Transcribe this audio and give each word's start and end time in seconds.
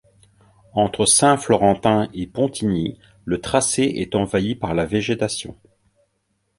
Entre 0.73 1.05
Saint-Florentin 1.05 2.09
et 2.15 2.25
Pontigny, 2.25 2.97
le 3.23 3.39
tracé 3.39 3.83
est 3.83 4.15
envahi 4.15 4.55
par 4.55 4.73
la 4.73 4.87
végétation. 4.87 5.55